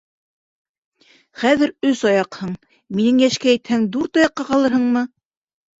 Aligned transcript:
Хәҙер 1.41 1.73
өс 1.91 2.03
аяҡһың, 2.13 2.57
минең 2.97 3.23
йәшкә 3.27 3.55
етһәң, 3.59 3.89
дүрт 3.95 4.23
аяҡҡа 4.25 4.53
ҡалырһыңмы? 4.53 5.11